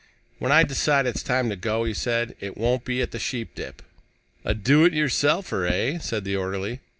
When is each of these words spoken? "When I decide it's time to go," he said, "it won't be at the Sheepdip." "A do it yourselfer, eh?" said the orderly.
"When 0.39 0.51
I 0.51 0.63
decide 0.63 1.05
it's 1.05 1.21
time 1.21 1.47
to 1.51 1.55
go," 1.55 1.83
he 1.83 1.93
said, 1.93 2.33
"it 2.39 2.57
won't 2.57 2.85
be 2.85 3.03
at 3.03 3.11
the 3.11 3.19
Sheepdip." 3.19 3.83
"A 4.43 4.55
do 4.55 4.83
it 4.83 4.93
yourselfer, 4.93 5.67
eh?" 5.69 5.99
said 5.99 6.23
the 6.23 6.35
orderly. 6.35 6.79